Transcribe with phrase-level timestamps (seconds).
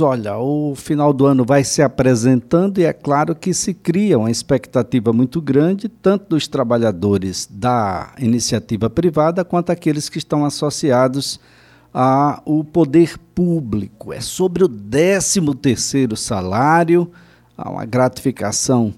[0.00, 4.28] Olha, o final do ano vai se apresentando e é claro que se cria uma
[4.28, 11.38] expectativa muito grande, tanto dos trabalhadores da iniciativa privada quanto aqueles que estão associados
[11.92, 14.12] ao poder público.
[14.12, 17.08] É sobre o 13 terceiro salário,
[17.56, 18.92] há uma gratificação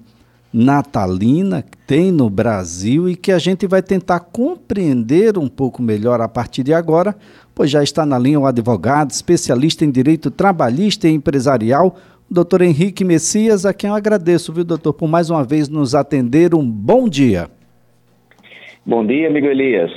[0.57, 6.19] natalina que tem no Brasil e que a gente vai tentar compreender um pouco melhor
[6.23, 7.15] a partir de agora,
[7.55, 11.95] pois já está na linha o advogado, especialista em direito trabalhista e empresarial,
[12.31, 15.95] o doutor Henrique Messias, a quem eu agradeço, viu, doutor, por mais uma vez nos
[15.95, 16.55] atender.
[16.55, 17.49] Um bom dia.
[18.85, 19.93] Bom dia, amigo Elias.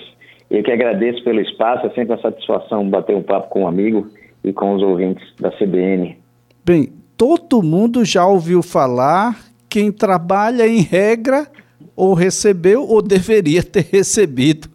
[0.52, 4.10] Eu que agradeço pelo espaço, é sempre uma satisfação bater um papo com um amigo
[4.44, 6.18] e com os ouvintes da CBN.
[6.66, 11.48] Bem, todo mundo já ouviu falar quem trabalha em regra
[11.96, 14.68] ou recebeu ou deveria ter recebido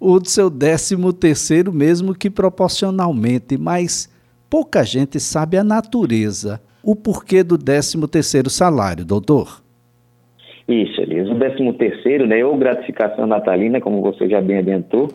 [0.00, 4.08] o seu décimo terceiro, mesmo que proporcionalmente, mas
[4.48, 9.62] pouca gente sabe a natureza, o porquê do décimo terceiro salário, doutor.
[10.66, 11.28] Isso, Elias.
[11.28, 15.08] O décimo terceiro, né, ou gratificação natalina, como você já bem adiantou,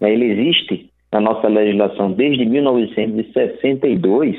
[0.00, 4.36] né, ele existe na nossa legislação desde 1962,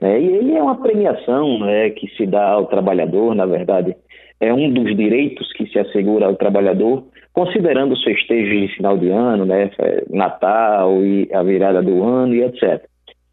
[0.00, 0.20] né?
[0.20, 3.96] E ele é uma premiação né, que se dá ao trabalhador, na verdade,
[4.40, 9.08] é um dos direitos que se assegura ao trabalhador, considerando os festejos de final de
[9.08, 9.70] ano, né,
[10.10, 12.84] Natal e a virada do ano e etc.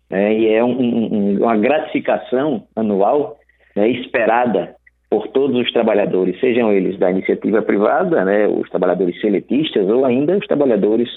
[0.09, 3.38] É, e é um, um, uma gratificação anual
[3.76, 4.76] né, esperada
[5.09, 10.38] por todos os trabalhadores, sejam eles da iniciativa privada, né, os trabalhadores seletistas ou ainda
[10.38, 11.09] os trabalhadores,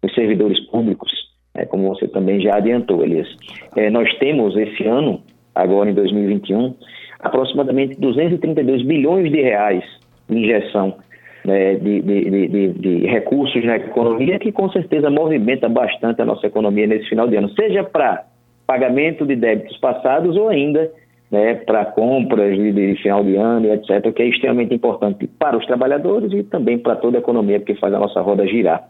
[0.00, 1.10] os servidores públicos
[1.54, 3.28] é, como você também já adiantou, Elias.
[3.76, 5.22] É, nós temos esse ano,
[5.54, 6.74] agora em 2021,
[7.20, 9.84] aproximadamente 232 bilhões de reais
[10.28, 10.96] de injeção
[11.44, 16.46] né, de, de, de, de, recursos na economia, que com certeza movimenta bastante a nossa
[16.46, 18.24] economia nesse final de ano, seja para
[18.66, 20.90] pagamento de débitos passados ou ainda
[21.30, 26.32] né, para compras de, final de ano etc., que é extremamente importante para os trabalhadores
[26.32, 28.88] e também para toda a economia, porque faz a nossa roda girar.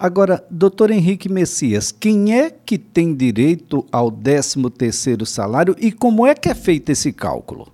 [0.00, 6.36] Agora, doutor Henrique Messias, quem é que tem direito ao 13º salário e como é
[6.36, 7.66] que é feito esse cálculo?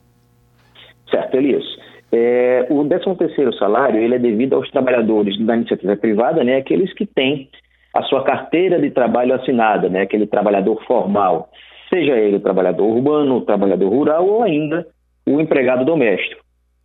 [1.10, 1.62] Certo, Elias.
[2.10, 7.04] É, o 13º salário ele é devido aos trabalhadores da iniciativa privada, né, aqueles que
[7.04, 7.50] têm
[7.92, 11.50] a sua carteira de trabalho assinada, né, aquele trabalhador formal,
[11.90, 14.86] seja ele o trabalhador urbano, o trabalhador rural ou ainda
[15.26, 16.42] o empregado doméstico.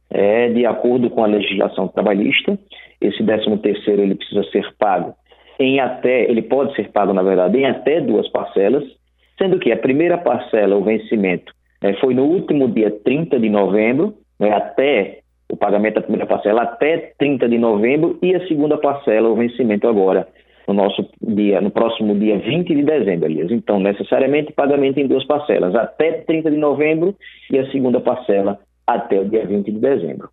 [0.09, 2.59] É, de acordo com a legislação trabalhista,
[2.99, 5.15] esse 13º ele precisa ser pago
[5.59, 8.83] em até, ele pode ser pago, na verdade, em até duas parcelas,
[9.37, 14.13] sendo que a primeira parcela, o vencimento, né, foi no último dia 30 de novembro,
[14.39, 15.19] né, até
[15.51, 19.87] o pagamento da primeira parcela até 30 de novembro, e a segunda parcela, o vencimento
[19.87, 20.27] agora,
[20.67, 23.51] no nosso dia, no próximo dia 20 de dezembro, Elias.
[23.51, 27.15] Então, necessariamente, pagamento em duas parcelas, até 30 de novembro
[27.51, 30.29] e a segunda parcela até o dia 20 de dezembro.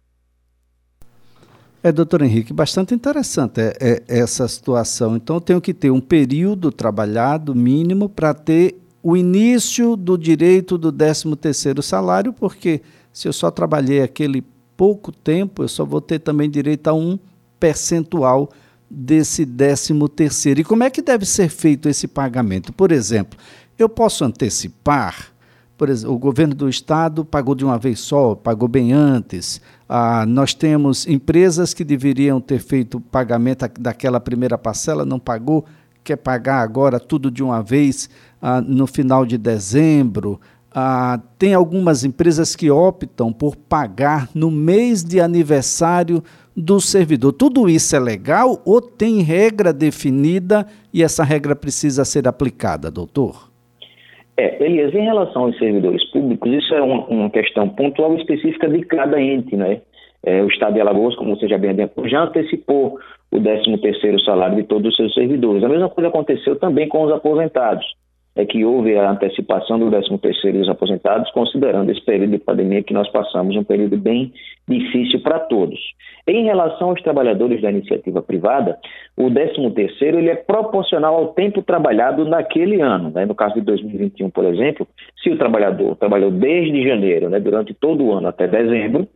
[1.86, 5.14] É, doutor Henrique, bastante interessante é, é, essa situação.
[5.14, 10.76] Então, eu tenho que ter um período trabalhado mínimo para ter o início do direito
[10.76, 12.82] do 13º salário, porque
[13.12, 14.44] se eu só trabalhei aquele
[14.76, 17.16] pouco tempo, eu só vou ter também direito a um
[17.60, 18.50] percentual
[18.90, 20.58] desse 13º.
[20.58, 22.72] E como é que deve ser feito esse pagamento?
[22.72, 23.38] Por exemplo,
[23.78, 25.28] eu posso antecipar
[25.76, 29.60] por exemplo, o governo do estado pagou de uma vez só, pagou bem antes.
[29.88, 35.66] Ah, nós temos empresas que deveriam ter feito pagamento daquela primeira parcela, não pagou,
[36.02, 38.08] quer pagar agora tudo de uma vez
[38.40, 40.40] ah, no final de dezembro.
[40.74, 46.22] Ah, tem algumas empresas que optam por pagar no mês de aniversário
[46.56, 47.34] do servidor.
[47.34, 53.55] Tudo isso é legal ou tem regra definida e essa regra precisa ser aplicada, doutor?
[54.38, 58.82] É, Elias, em relação aos servidores públicos, isso é uma, uma questão pontual específica de
[58.82, 59.80] cada ente, né?
[60.22, 62.98] É, o Estado de Alagoas, como você já bem adiantou, já antecipou
[63.30, 65.62] o 13º salário de todos os seus servidores.
[65.62, 67.86] A mesma coisa aconteceu também com os aposentados
[68.36, 72.92] é que houve a antecipação do 13º dos aposentados, considerando esse período de pandemia que
[72.92, 74.30] nós passamos, um período bem
[74.68, 75.80] difícil para todos.
[76.28, 78.78] Em relação aos trabalhadores da iniciativa privada,
[79.16, 83.10] o 13º ele é proporcional ao tempo trabalhado naquele ano.
[83.10, 83.24] Né?
[83.24, 84.86] No caso de 2021, por exemplo,
[85.22, 89.08] se o trabalhador trabalhou desde janeiro, né, durante todo o ano até dezembro,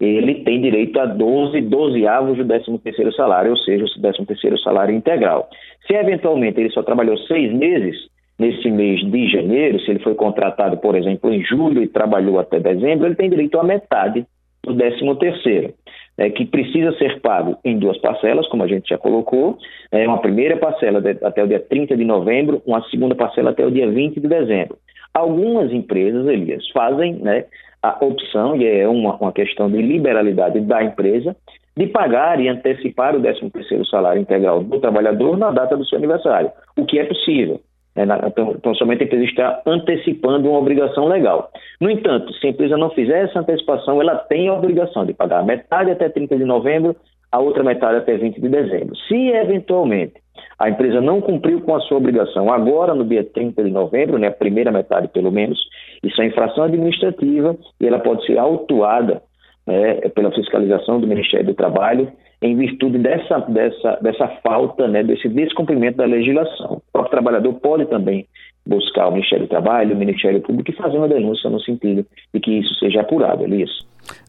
[0.00, 5.48] ele tem direito a 12 dozeavos do 13º salário, ou seja, o 13º salário integral.
[5.86, 10.76] Se eventualmente ele só trabalhou seis meses, nesse mês de janeiro, se ele foi contratado,
[10.78, 14.26] por exemplo, em julho e trabalhou até dezembro, ele tem direito a metade
[14.64, 15.74] do 13 terceiro,
[16.16, 19.58] né, que precisa ser pago em duas parcelas, como a gente já colocou,
[19.92, 23.64] é uma primeira parcela de, até o dia 30 de novembro, uma segunda parcela até
[23.64, 24.78] o dia 20 de dezembro.
[25.12, 27.44] Algumas empresas, Elias, fazem né,
[27.82, 31.36] a opção, e é uma, uma questão de liberalidade da empresa,
[31.76, 36.50] de pagar e antecipar o 13º salário integral do trabalhador na data do seu aniversário,
[36.76, 37.60] o que é possível.
[37.94, 38.04] Né?
[38.26, 41.50] Então, então, somente a empresa está antecipando uma obrigação legal.
[41.80, 45.44] No entanto, se a empresa não fizer essa antecipação, ela tem a obrigação de pagar
[45.44, 46.96] metade até 30 de novembro,
[47.30, 48.96] a outra metade até 20 de dezembro.
[49.08, 50.14] Se, eventualmente,
[50.58, 54.28] a empresa não cumpriu com a sua obrigação agora, no dia 30 de novembro, né,
[54.28, 55.58] a primeira metade pelo menos,
[56.02, 59.22] isso é infração administrativa e ela pode ser autuada
[59.66, 62.10] né, pela fiscalização do Ministério do Trabalho
[62.42, 66.82] em virtude dessa, dessa, dessa falta, né, desse descumprimento da legislação.
[67.04, 68.26] O próprio trabalhador pode também
[68.66, 72.40] buscar o Ministério do Trabalho, o Ministério Público e fazer uma denúncia no sentido de
[72.40, 73.70] que isso seja apurado, Elias.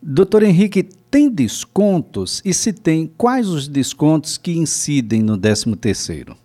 [0.03, 2.41] Doutor Henrique, tem descontos?
[2.45, 6.35] E se tem, quais os descontos que incidem no 13º?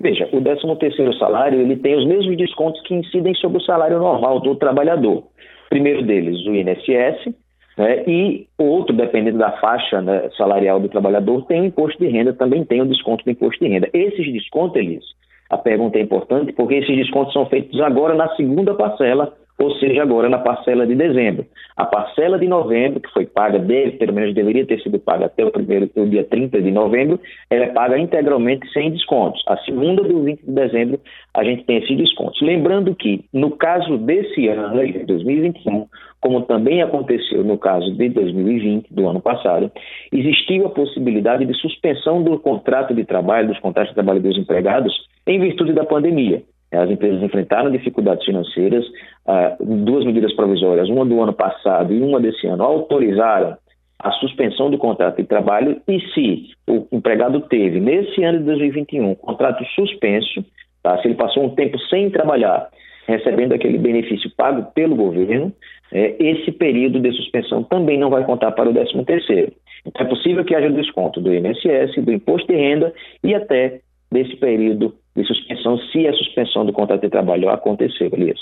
[0.00, 4.40] Veja, o 13º salário ele tem os mesmos descontos que incidem sobre o salário normal
[4.40, 5.24] do trabalhador.
[5.68, 7.34] Primeiro deles, o INSS,
[7.76, 12.64] né, e outro, dependendo da faixa né, salarial do trabalhador, tem imposto de renda, também
[12.64, 13.88] tem o desconto do imposto de renda.
[13.92, 15.04] Esses descontos, Elis,
[15.48, 20.02] a pergunta é importante porque esses descontos são feitos agora na segunda parcela ou seja,
[20.02, 21.46] agora na parcela de dezembro.
[21.76, 25.44] A parcela de novembro, que foi paga, deve, pelo menos deveria ter sido paga até
[25.44, 27.20] o, primeiro, o dia 30 de novembro,
[27.50, 29.42] ela é paga integralmente sem descontos.
[29.46, 31.00] A segunda do 20 de dezembro,
[31.34, 32.40] a gente tem esses descontos.
[32.42, 35.86] Lembrando que, no caso desse ano, de 2021,
[36.20, 39.70] como também aconteceu no caso de 2020, do ano passado,
[40.12, 44.94] existiu a possibilidade de suspensão do contrato de trabalho, dos contratos de trabalho dos empregados,
[45.26, 46.42] em virtude da pandemia.
[46.72, 48.84] As empresas enfrentaram dificuldades financeiras,
[49.26, 53.56] ah, duas medidas provisórias, uma do ano passado e uma desse ano, autorizaram
[53.98, 59.10] a suspensão do contrato de trabalho e se o empregado teve, nesse ano de 2021,
[59.10, 60.44] um contrato suspenso,
[60.82, 60.98] tá?
[60.98, 62.68] se ele passou um tempo sem trabalhar,
[63.06, 65.52] recebendo aquele benefício pago pelo governo,
[65.92, 69.52] é, esse período de suspensão também não vai contar para o 13 terceiro.
[69.86, 72.92] Então é possível que haja desconto do INSS, do imposto de renda
[73.22, 73.80] e até
[74.10, 78.38] desse período de suspensão, se a suspensão do contrato de trabalho acontecer, Elias.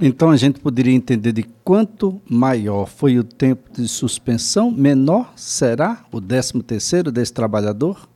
[0.00, 5.98] Então a gente poderia entender de quanto maior foi o tempo de suspensão, menor será
[6.10, 8.08] o 13 terceiro desse trabalhador?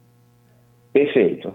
[0.95, 1.53] Perfeito.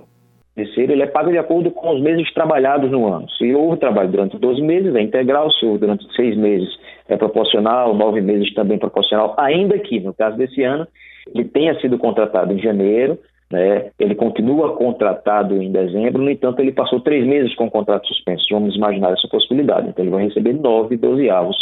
[0.53, 3.27] Terceiro ele é pago de acordo com os meses trabalhados no ano.
[3.31, 5.49] Se houve trabalho durante 12 meses, é integral.
[5.53, 6.67] Se houve durante seis meses,
[7.07, 7.95] é proporcional.
[7.95, 9.33] Nove meses também proporcional.
[9.37, 10.85] Ainda que, no caso desse ano,
[11.33, 13.17] ele tenha sido contratado em janeiro,
[13.51, 13.91] né?
[13.99, 18.45] Ele continua contratado em dezembro, no entanto, ele passou três meses com o contrato suspenso.
[18.51, 19.89] Vamos imaginar essa possibilidade.
[19.89, 21.57] Então, ele vai receber nove dozeavos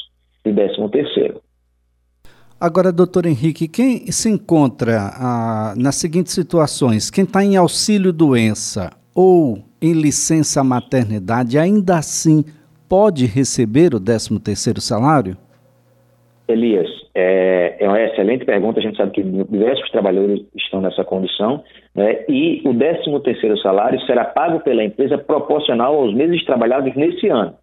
[0.45, 1.41] de décimo terceiro.
[2.59, 9.59] Agora, doutor Henrique, quem se encontra ah, nas seguintes situações, quem está em auxílio-doença ou
[9.79, 12.43] em licença maternidade, ainda assim
[12.89, 15.37] pode receber o 13 terceiro salário?
[16.47, 16.87] Elias,
[17.19, 18.79] é, é, uma excelente pergunta.
[18.79, 21.63] A gente sabe que diversos trabalhadores estão nessa condição,
[21.95, 22.23] né?
[22.29, 27.55] e o 13 terceiro salário será pago pela empresa proporcional aos meses trabalhados nesse ano.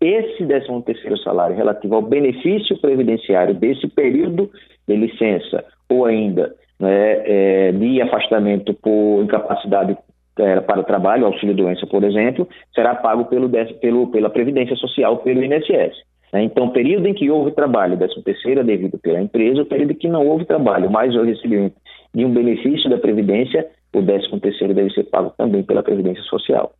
[0.00, 4.50] Esse 13 terceiro salário relativo ao benefício previdenciário desse período
[4.88, 9.96] de licença ou ainda né, é, de afastamento por incapacidade
[10.36, 13.48] é, para trabalho, auxílio doença, por exemplo, será pago pelo,
[13.80, 15.94] pelo, pela Previdência Social, pelo INSS.
[16.32, 16.44] Né?
[16.44, 19.96] Então, período em que houve trabalho, 13 terceiro é devido pela empresa, o período em
[19.96, 21.76] que não houve trabalho, mas o recebimento
[22.14, 26.72] de um benefício da Previdência, o 13 terceiro deve ser pago também pela Previdência Social.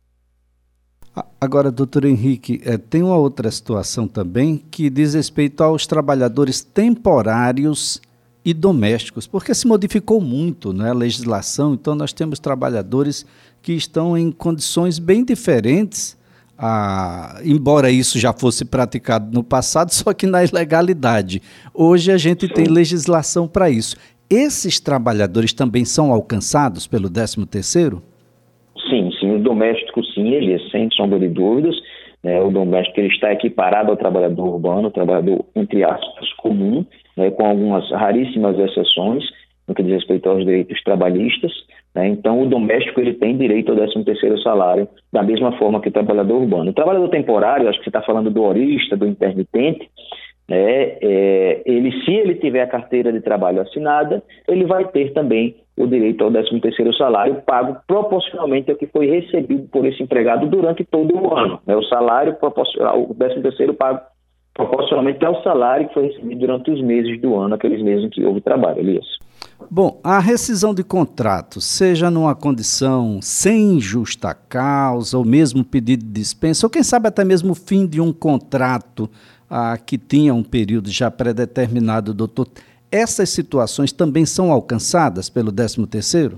[1.41, 8.01] Agora, doutor Henrique, é, tem uma outra situação também que diz respeito aos trabalhadores temporários
[8.45, 13.25] e domésticos, porque se modificou muito né, a legislação, então nós temos trabalhadores
[13.61, 16.17] que estão em condições bem diferentes
[16.57, 21.41] a, embora isso já fosse praticado no passado, só que na ilegalidade.
[21.73, 23.95] Hoje a gente tem legislação para isso.
[24.29, 28.01] Esses trabalhadores também são alcançados pelo 13º?
[28.89, 31.75] Sim, sim, o doméstico sim, ele é sem sombra de dúvidas.
[32.23, 36.83] Né, o doméstico ele está equiparado ao trabalhador urbano, trabalhador, entre aspas, comum,
[37.15, 39.23] né, com algumas raríssimas exceções
[39.67, 41.51] no que diz respeito aos direitos trabalhistas.
[41.97, 42.09] Né?
[42.09, 45.91] Então, o doméstico ele tem direito ao 13 terceiro salário, da mesma forma que o
[45.91, 46.69] trabalhador urbano.
[46.69, 49.89] O trabalhador temporário, acho que você está falando do horista, do intermitente,
[50.47, 50.97] né?
[51.01, 55.87] É, ele, se ele tiver a carteira de trabalho assinada, ele vai ter também o
[55.87, 60.85] direito ao 13 terceiro salário pago proporcionalmente ao que foi recebido por esse empregado durante
[60.85, 61.59] todo o ano.
[61.65, 61.75] Né?
[61.75, 63.99] O salário proporcional, o 13 terceiro pago
[64.53, 68.23] proporcionalmente ao salário que foi recebido durante os meses do ano, aqueles meses em que
[68.23, 69.05] houve trabalho, Elias.
[69.69, 76.11] Bom, a rescisão de contrato, seja numa condição sem justa causa, ou mesmo pedido de
[76.11, 79.09] dispensa, ou quem sabe até mesmo o fim de um contrato
[79.49, 82.47] ah, que tinha um período já pré-determinado, doutor,
[82.91, 86.35] essas situações também são alcançadas pelo 13º?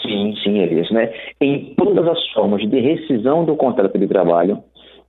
[0.00, 0.90] Sim, sim, Elias.
[0.90, 1.12] Né?
[1.40, 4.58] Em todas as formas de rescisão do contrato de trabalho,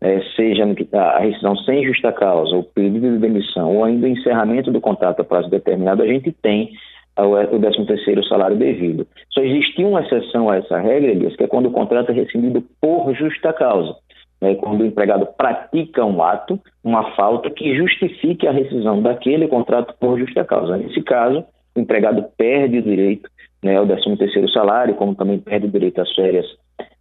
[0.01, 4.69] é, seja a rescisão sem justa causa, o pedido de demissão ou ainda o encerramento
[4.69, 6.71] do contrato a prazo determinado, a gente tem
[7.17, 9.07] o 13 terceiro salário devido.
[9.29, 13.13] Só existe uma exceção a essa regra, que é quando o contrato é rescindido por
[13.13, 13.95] justa causa.
[14.41, 19.95] Né, quando o empregado pratica um ato, uma falta que justifique a rescisão daquele contrato
[19.99, 20.75] por justa causa.
[20.75, 23.29] Nesse caso, o empregado perde o direito
[23.63, 26.45] né, ao 13 terceiro salário, como também perde o direito às férias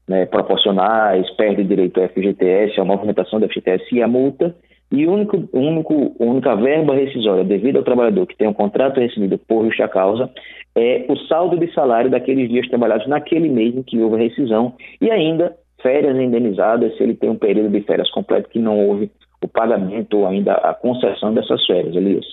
[0.08, 4.54] né, proporcionais, perde o direito ao FGTS, à movimentação do FGTS e à multa,
[4.92, 9.64] e único, único, única verba rescisória devida ao trabalhador que tem um contrato recebido por
[9.64, 10.30] justa causa
[10.76, 14.74] é o saldo de salário daqueles dias trabalhados naquele mês em que houve a rescisão
[15.00, 19.10] e ainda férias indenizadas se ele tem um período de férias completo que não houve
[19.42, 22.24] o pagamento ou ainda a concessão dessas férias, Elias.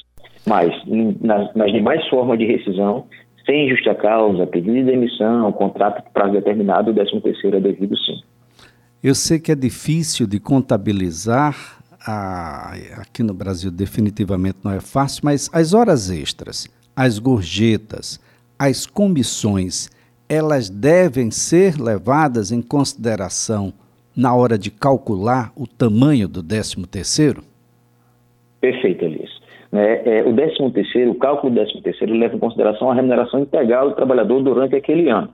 [0.46, 0.72] Mas,
[1.22, 3.06] nas, nas demais formas de rescisão,
[3.46, 7.98] sem justa causa, pedido de demissão, contrato de prazo determinado, o 13 terceiro é devido
[7.98, 8.22] sim.
[9.02, 15.22] Eu sei que é difícil de contabilizar a, aqui no Brasil definitivamente não é fácil,
[15.24, 18.20] mas as horas extras, as gorjetas,
[18.58, 19.90] as comissões,
[20.28, 23.74] elas devem ser levadas em consideração
[24.16, 27.42] na hora de calcular o tamanho do 13 terceiro?
[28.60, 29.30] Perfeito, Elias.
[29.72, 33.40] É, é, o 13 terceiro, o cálculo do 13 terceiro leva em consideração a remuneração
[33.40, 35.30] integral do trabalhador durante aquele ano.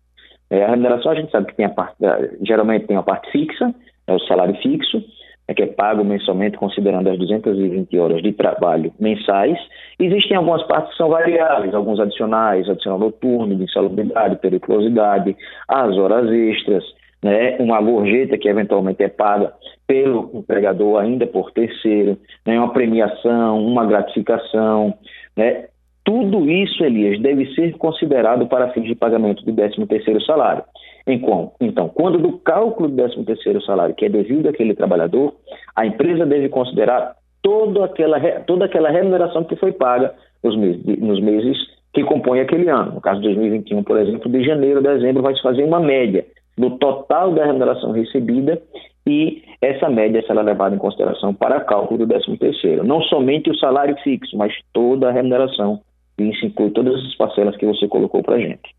[0.49, 1.95] É, a remuneração a gente sabe que tem a parte,
[2.41, 3.73] geralmente tem a parte fixa,
[4.07, 5.03] é o salário fixo,
[5.47, 9.57] é que é pago mensalmente considerando as 220 horas de trabalho mensais.
[9.99, 15.35] Existem algumas partes que são variáveis, alguns adicionais, adicional noturno, de insalubridade, periculosidade,
[15.67, 16.83] as horas extras,
[17.23, 19.53] né, uma gorjeta que eventualmente é paga
[19.87, 24.93] pelo empregador ainda por terceiro, né, uma premiação, uma gratificação,
[25.35, 25.65] né,
[26.03, 30.63] tudo isso, Elias, deve ser considerado para fins de pagamento do 13º salário.
[31.07, 35.33] Então, quando do cálculo do 13º salário, que é devido àquele trabalhador,
[35.75, 41.21] a empresa deve considerar toda aquela, toda aquela remuneração que foi paga nos meses, nos
[41.21, 41.57] meses
[41.93, 42.93] que compõem aquele ano.
[42.93, 46.25] No caso de 2021, por exemplo, de janeiro a dezembro, vai se fazer uma média
[46.57, 48.59] do total da remuneração recebida
[49.05, 52.81] e essa média será levada em consideração para cálculo do 13º.
[52.81, 55.81] Não somente o salário fixo, mas toda a remuneração
[56.17, 58.75] e isso inclui todas as parcelas que você colocou para a gente.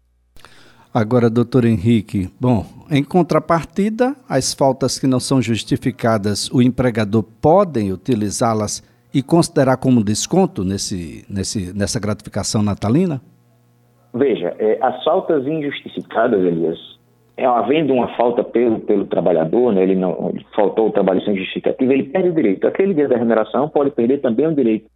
[0.97, 7.93] Agora, doutor Henrique, bom, em contrapartida, as faltas que não são justificadas, o empregador podem
[7.93, 13.21] utilizá-las e considerar como desconto nesse, nesse, nessa gratificação natalina?
[14.15, 16.79] Veja, é, as faltas injustificadas, Elias,
[17.37, 21.37] é, havendo uma falta pelo, pelo trabalhador, né, ele não ele faltou o trabalho sem
[21.37, 22.67] justificativa, ele perde o direito.
[22.67, 24.87] Aquele dia da remuneração pode perder também o direito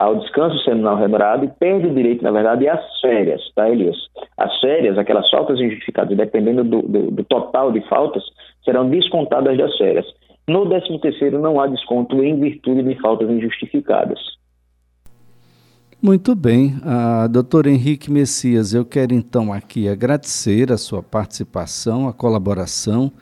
[0.00, 3.98] ao descanso semanal remunerado e perde o direito, na verdade, às férias, tá, Elias?
[4.38, 8.24] As férias, aquelas faltas injustificadas, dependendo do, do, do total de faltas,
[8.64, 10.06] serão descontadas das férias.
[10.48, 14.18] No 13º não há desconto em virtude de faltas injustificadas.
[16.02, 22.12] Muito bem, uh, doutor Henrique Messias, eu quero então aqui agradecer a sua participação, a
[22.14, 23.12] colaboração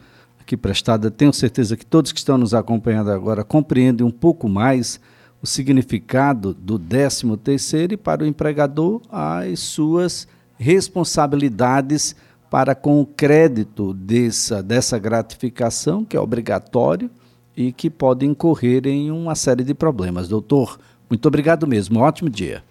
[0.41, 1.11] aqui prestada.
[1.11, 5.01] Tenho certeza que todos que estão nos acompanhando agora compreendem um pouco mais
[5.43, 10.27] o significado do 13 terceiro e para o empregador as suas
[10.59, 12.17] responsabilidades
[12.51, 17.11] para com o crédito dessa, dessa gratificação, que é obrigatório
[17.57, 20.29] e que pode incorrer em uma série de problemas.
[20.29, 20.79] Doutor,
[21.09, 21.99] muito obrigado mesmo.
[21.99, 22.63] Um ótimo dia.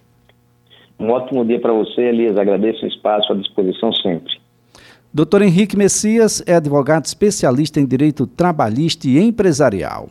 [0.98, 2.36] Um ótimo dia para você, Elias.
[2.36, 4.38] Agradeço o espaço à disposição sempre.
[5.12, 10.08] Doutor Henrique Messias é advogado especialista em direito trabalhista e empresarial.